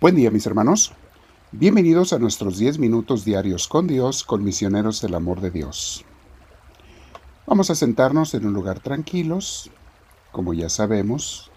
[0.00, 0.92] Buen día mis hermanos.
[1.50, 6.04] Bienvenidos a nuestros 10 minutos diarios con Dios, con misioneros del amor de Dios.
[7.48, 9.72] Vamos a sentarnos en un lugar tranquilos,
[10.30, 11.50] como ya sabemos,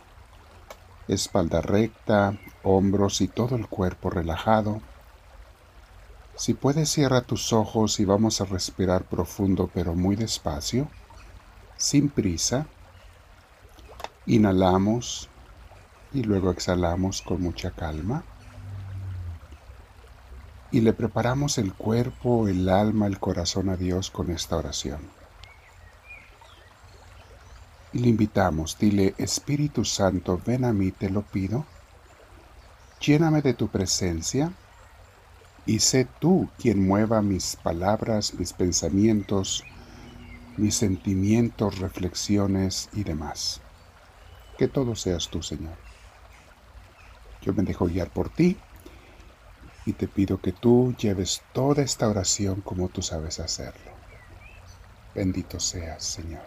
[1.07, 4.82] espalda recta, hombros y todo el cuerpo relajado.
[6.36, 10.87] Si puedes cierra tus ojos y vamos a respirar profundo pero muy despacio,
[11.78, 12.65] sin prisa.
[14.25, 15.29] Inhalamos
[16.11, 18.23] y luego exhalamos con mucha calma
[20.71, 25.02] y le preparamos el cuerpo, el alma, el corazón a Dios con esta oración.
[27.94, 31.66] Y le invitamos, dile, Espíritu Santo, ven a mí, te lo pido,
[33.02, 34.53] lléname de tu presencia
[35.66, 39.66] y sé tú quien mueva mis palabras, mis pensamientos,
[40.56, 43.59] mis sentimientos, reflexiones y demás.
[44.58, 45.75] Que todo seas tú, Señor.
[47.41, 48.58] Yo me dejo guiar por ti
[49.85, 53.91] y te pido que tú lleves toda esta oración como tú sabes hacerlo.
[55.15, 56.41] Bendito seas, Señor.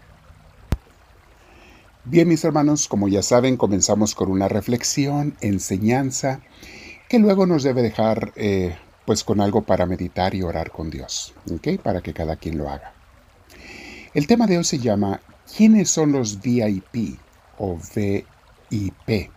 [2.05, 6.41] Bien, mis hermanos, como ya saben, comenzamos con una reflexión, enseñanza,
[7.09, 8.77] que luego nos debe dejar eh,
[9.07, 11.81] pues con algo para meditar y orar con Dios, ¿ok?
[11.83, 12.93] Para que cada quien lo haga.
[14.13, 15.21] El tema de hoy se llama
[15.57, 17.19] ¿Quiénes son los VIP
[17.59, 19.31] o VIP?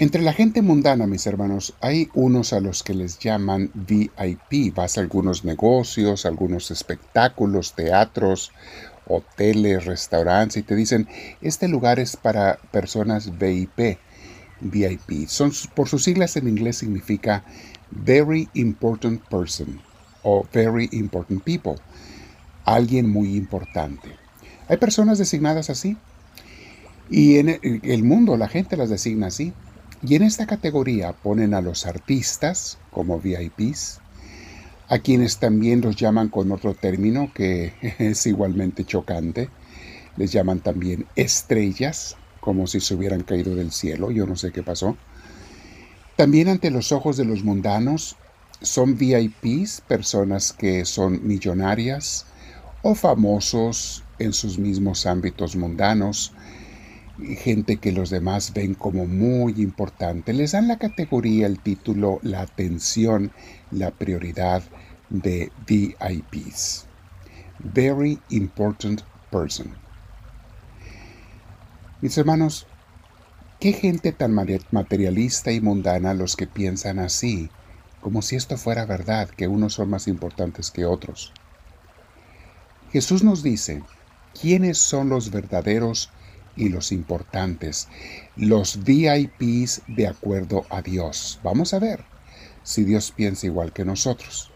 [0.00, 4.74] Entre la gente mundana, mis hermanos, hay unos a los que les llaman VIP.
[4.74, 8.50] Vas a algunos negocios, algunos espectáculos, teatros,
[9.06, 11.06] hoteles, restaurantes y te dicen,
[11.40, 13.98] este lugar es para personas VIP.
[14.60, 15.28] VIP.
[15.28, 17.44] Son, por sus siglas en inglés significa
[17.92, 19.80] Very Important Person
[20.24, 21.76] o Very Important People.
[22.64, 24.08] Alguien muy importante.
[24.66, 25.96] Hay personas designadas así.
[27.10, 29.52] Y en el mundo la gente las designa así.
[30.06, 34.00] Y en esta categoría ponen a los artistas como VIPs,
[34.88, 39.48] a quienes también los llaman con otro término que es igualmente chocante,
[40.18, 44.62] les llaman también estrellas, como si se hubieran caído del cielo, yo no sé qué
[44.62, 44.98] pasó.
[46.16, 48.16] También ante los ojos de los mundanos
[48.60, 52.26] son VIPs, personas que son millonarias
[52.82, 56.34] o famosos en sus mismos ámbitos mundanos,
[57.18, 62.42] gente que los demás ven como muy importante, les dan la categoría, el título, la
[62.42, 63.32] atención,
[63.70, 64.62] la prioridad
[65.10, 66.86] de VIPs.
[67.60, 69.74] Very Important Person.
[72.00, 72.66] Mis hermanos,
[73.60, 77.48] qué gente tan materialista y mundana los que piensan así,
[78.00, 81.32] como si esto fuera verdad, que unos son más importantes que otros.
[82.92, 83.82] Jesús nos dice,
[84.38, 86.10] ¿quiénes son los verdaderos
[86.56, 87.88] y los importantes,
[88.36, 91.40] los VIPs de acuerdo a Dios.
[91.42, 92.04] Vamos a ver
[92.62, 94.50] si Dios piensa igual que nosotros.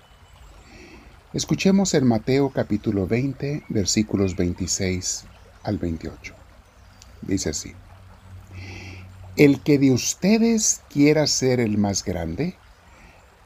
[1.34, 5.24] Escuchemos en Mateo capítulo 20, versículos 26
[5.62, 6.34] al 28.
[7.22, 7.74] Dice así.
[9.36, 12.56] El que de ustedes quiera ser el más grande,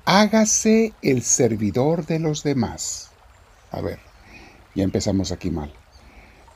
[0.04, 3.10] hágase el servidor de los demás.
[3.70, 3.98] A ver,
[4.74, 5.72] ya empezamos aquí mal.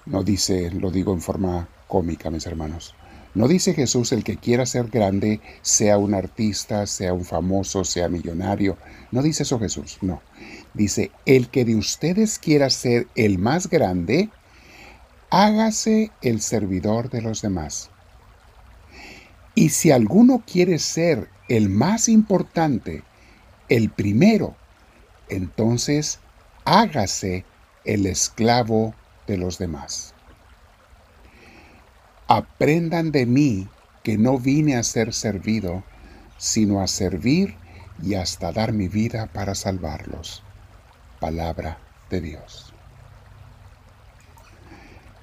[0.07, 2.95] No dice, lo digo en forma cómica, mis hermanos.
[3.37, 8.09] No dice Jesús el que quiera ser grande, sea un artista, sea un famoso, sea
[8.09, 8.79] millonario.
[9.11, 10.23] No dice eso Jesús, no.
[10.73, 14.31] Dice, el que de ustedes quiera ser el más grande,
[15.29, 17.91] hágase el servidor de los demás.
[19.55, 23.03] Y si alguno quiere ser el más importante,
[23.69, 24.57] el primero,
[25.29, 26.21] entonces
[26.65, 27.45] hágase
[27.85, 28.95] el esclavo
[29.27, 30.16] de los demás.
[32.29, 33.69] Aprendan de mí
[34.03, 35.85] que no vine a ser servido,
[36.39, 37.55] sino a servir
[38.03, 40.43] y hasta dar mi vida para salvarlos.
[41.21, 41.79] Palabra
[42.11, 42.75] de Dios.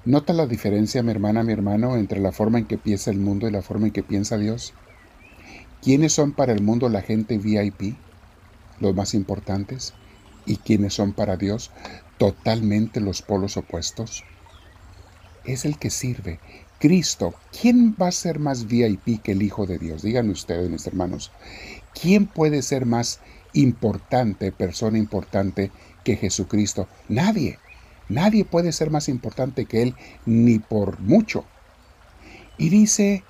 [0.06, 3.46] ¿Nota la diferencia, mi hermana, mi hermano, entre la forma en que piensa el mundo
[3.46, 4.72] y la forma en que piensa Dios?
[5.82, 7.98] ¿Quiénes son para el mundo la gente VIP,
[8.80, 9.92] los más importantes?
[10.46, 11.70] ¿Y quiénes son para Dios
[12.16, 14.24] totalmente los polos opuestos?
[15.44, 16.40] Es el que sirve,
[16.84, 20.02] Cristo, ¿quién va a ser más VIP que el Hijo de Dios?
[20.02, 21.32] Díganme ustedes, mis hermanos.
[21.98, 23.20] ¿Quién puede ser más
[23.54, 25.70] importante, persona importante
[26.04, 26.86] que Jesucristo?
[27.08, 27.58] Nadie.
[28.10, 29.94] Nadie puede ser más importante que Él,
[30.26, 31.46] ni por mucho.
[32.58, 33.24] Y dice,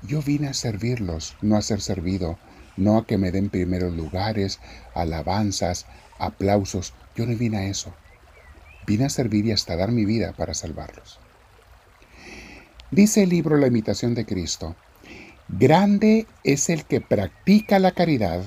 [0.00, 2.38] yo vine a servirlos, no a ser servido,
[2.78, 4.60] no a que me den primeros lugares,
[4.94, 5.84] alabanzas,
[6.18, 6.94] aplausos.
[7.14, 7.92] Yo no vine a eso.
[8.86, 11.20] Vine a servir y hasta dar mi vida para salvarlos.
[12.90, 14.76] Dice el libro La imitación de Cristo,
[15.48, 18.42] Grande es el que practica la caridad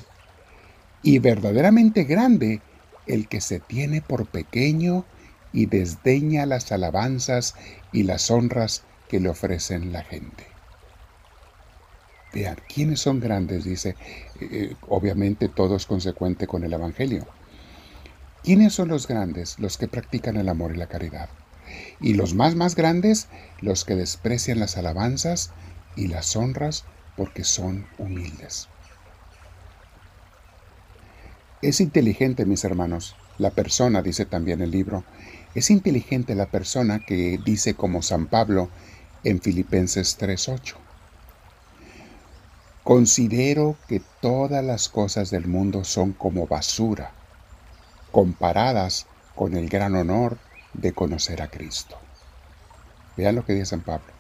[1.04, 2.62] y verdaderamente grande
[3.06, 5.06] el que se tiene por pequeño
[5.54, 7.56] y desdeña las alabanzas
[7.92, 10.46] y las honras que le ofrecen la gente.
[12.34, 13.64] Vean, ¿quiénes son grandes?
[13.64, 13.96] Dice,
[14.42, 17.26] eh, eh, obviamente todo es consecuente con el Evangelio.
[18.44, 19.60] ¿Quiénes son los grandes?
[19.60, 21.30] Los que practican el amor y la caridad.
[22.00, 23.28] Y los más más grandes,
[23.60, 25.52] los que desprecian las alabanzas
[25.96, 26.86] y las honras
[27.16, 28.70] porque son humildes.
[31.62, 35.04] Es inteligente, mis hermanos, la persona, dice también el libro,
[35.56, 38.70] es inteligente la persona que dice como San Pablo
[39.24, 40.76] en Filipenses 3:8.
[42.84, 47.12] Considero que todas las cosas del mundo son como basura,
[48.12, 50.38] comparadas con el gran honor
[50.78, 51.98] de conocer a Cristo.
[53.18, 54.14] Vean lo que dice San Pablo.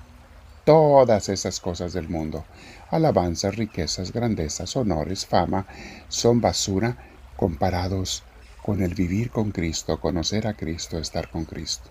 [0.65, 2.43] Todas esas cosas del mundo,
[2.89, 5.65] alabanzas, riquezas, grandezas, honores, fama,
[6.09, 6.97] son basura
[7.37, 8.23] comparados
[8.61, 11.89] con el vivir con Cristo, conocer a Cristo, estar con Cristo.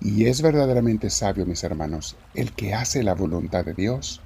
[0.00, 4.20] Y es verdaderamente sabio, mis hermanos, el que hace la voluntad de Dios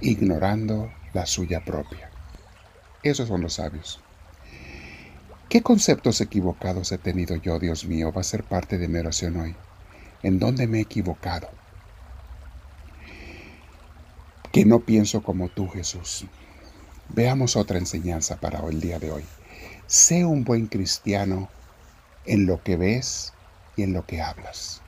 [0.00, 2.10] ignorando la suya propia.
[3.02, 4.00] Esos son los sabios.
[5.50, 8.12] ¿Qué conceptos equivocados he tenido yo, Dios mío?
[8.12, 9.56] Va a ser parte de mi oración hoy.
[10.22, 11.48] ¿En dónde me he equivocado?
[14.52, 16.24] Que no pienso como tú, Jesús.
[17.08, 19.24] Veamos otra enseñanza para el día de hoy.
[19.88, 21.48] Sé un buen cristiano
[22.26, 23.32] en lo que ves
[23.76, 24.82] y en lo que hablas.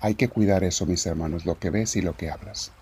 [0.00, 2.72] Hay que cuidar eso, mis hermanos, lo que ves y lo que hablas.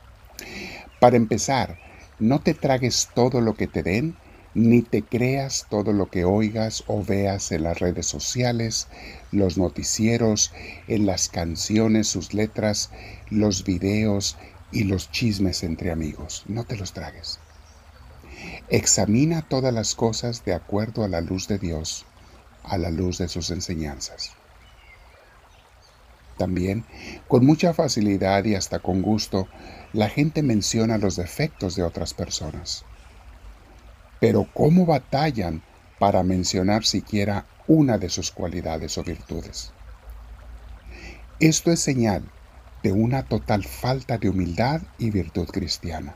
[0.98, 1.78] Para empezar,
[2.18, 4.16] no te tragues todo lo que te den,
[4.54, 8.88] ni te creas todo lo que oigas o veas en las redes sociales,
[9.30, 10.52] los noticieros,
[10.88, 12.90] en las canciones, sus letras,
[13.30, 14.36] los videos
[14.72, 16.44] y los chismes entre amigos.
[16.46, 17.38] No te los tragues.
[18.68, 22.06] Examina todas las cosas de acuerdo a la luz de Dios,
[22.64, 24.32] a la luz de sus enseñanzas.
[26.38, 26.86] También,
[27.28, 29.46] con mucha facilidad y hasta con gusto,
[29.92, 32.84] la gente menciona los defectos de otras personas.
[34.20, 35.62] Pero ¿cómo batallan
[35.98, 39.72] para mencionar siquiera una de sus cualidades o virtudes?
[41.40, 42.22] Esto es señal
[42.82, 46.14] de una total falta de humildad y virtud cristiana.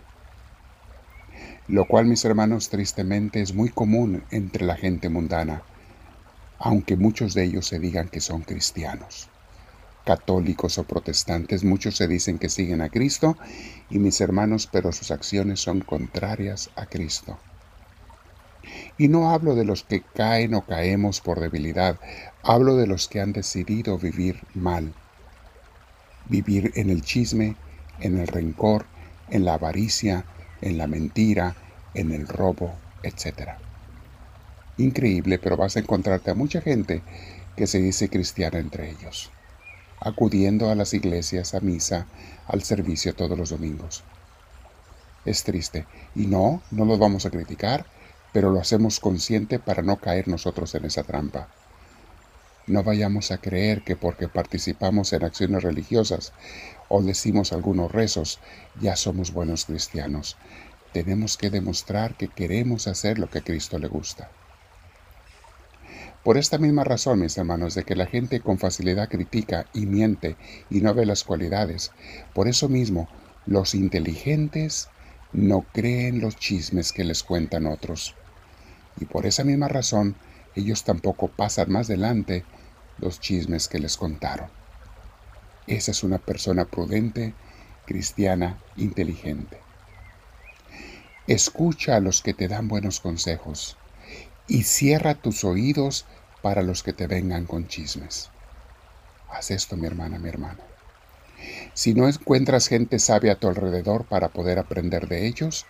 [1.66, 5.62] Lo cual, mis hermanos, tristemente es muy común entre la gente mundana,
[6.58, 9.30] aunque muchos de ellos se digan que son cristianos
[10.04, 13.36] católicos o protestantes, muchos se dicen que siguen a Cristo
[13.90, 17.38] y mis hermanos, pero sus acciones son contrarias a Cristo.
[18.96, 21.98] Y no hablo de los que caen o caemos por debilidad,
[22.42, 24.94] hablo de los que han decidido vivir mal,
[26.28, 27.56] vivir en el chisme,
[28.00, 28.86] en el rencor,
[29.30, 30.24] en la avaricia,
[30.60, 31.56] en la mentira,
[31.94, 33.50] en el robo, etc.
[34.78, 37.02] Increíble, pero vas a encontrarte a mucha gente
[37.56, 39.30] que se dice cristiana entre ellos
[40.04, 42.06] acudiendo a las iglesias, a misa,
[42.46, 44.04] al servicio todos los domingos.
[45.24, 47.86] Es triste, y no, no lo vamos a criticar,
[48.34, 51.46] pero lo hacemos consciente para no caer nosotros en esa trampa.
[52.66, 56.32] No vayamos a creer que porque participamos en acciones religiosas
[56.88, 58.40] o decimos algunos rezos,
[58.80, 60.36] ya somos buenos cristianos.
[60.92, 64.32] Tenemos que demostrar que queremos hacer lo que a Cristo le gusta.
[66.24, 70.36] Por esta misma razón, mis hermanos, de que la gente con facilidad critica y miente
[70.70, 71.92] y no ve las cualidades,
[72.34, 73.08] por eso mismo
[73.46, 74.88] los inteligentes
[75.32, 78.16] no creen los chismes que les cuentan otros.
[79.00, 80.16] Y por esa misma razón,
[80.54, 82.44] ellos tampoco pasan más adelante
[82.98, 84.48] los chismes que les contaron.
[85.66, 87.34] Esa es una persona prudente,
[87.86, 89.58] cristiana, inteligente.
[91.26, 93.76] Escucha a los que te dan buenos consejos
[94.46, 96.04] y cierra tus oídos
[96.42, 98.30] para los que te vengan con chismes.
[99.30, 100.60] Haz esto, mi hermana, mi hermano.
[101.72, 105.66] Si no encuentras gente sabia a tu alrededor para poder aprender de ellos,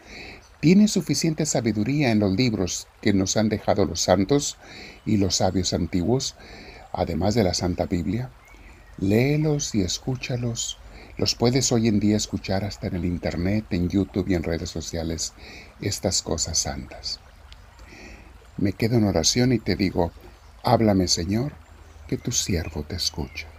[0.65, 4.57] tienes suficiente sabiduría en los libros que nos han dejado los santos
[5.05, 6.37] y los sabios antiguos,
[6.91, 8.31] además de la Santa Biblia.
[8.97, 10.79] Léelos y escúchalos.
[11.19, 14.71] Los puedes hoy en día escuchar hasta en el Internet, en YouTube y en redes
[14.71, 15.35] sociales,
[15.83, 17.21] estas cosas santas.
[18.57, 20.13] Me quedo en oración y te digo,
[20.63, 21.53] háblame Señor,
[22.09, 23.54] que tu siervo te escucha.